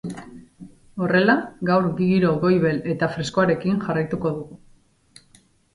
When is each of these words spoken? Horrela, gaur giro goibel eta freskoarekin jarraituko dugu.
Horrela, 1.07 1.35
gaur 1.71 1.85
giro 1.99 2.33
goibel 2.47 2.81
eta 2.95 3.13
freskoarekin 3.19 3.79
jarraituko 3.87 4.35
dugu. 4.41 5.41